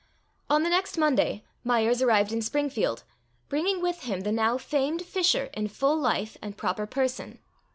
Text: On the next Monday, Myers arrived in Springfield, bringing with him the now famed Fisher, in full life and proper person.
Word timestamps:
On 0.49 0.63
the 0.63 0.69
next 0.71 0.97
Monday, 0.97 1.43
Myers 1.63 2.01
arrived 2.01 2.31
in 2.31 2.41
Springfield, 2.41 3.03
bringing 3.49 3.83
with 3.83 3.99
him 4.01 4.21
the 4.21 4.31
now 4.31 4.57
famed 4.57 5.03
Fisher, 5.03 5.51
in 5.53 5.67
full 5.67 5.95
life 5.95 6.37
and 6.41 6.57
proper 6.57 6.87
person. 6.87 7.37